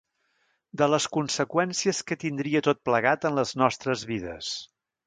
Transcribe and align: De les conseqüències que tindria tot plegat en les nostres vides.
De 0.81 0.87
les 0.93 1.05
conseqüències 1.17 2.01
que 2.09 2.19
tindria 2.27 2.65
tot 2.69 2.83
plegat 2.91 3.31
en 3.31 3.41
les 3.43 3.57
nostres 3.65 4.09
vides. 4.15 4.55